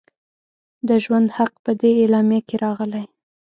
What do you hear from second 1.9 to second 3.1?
اعلامیه کې راغلی.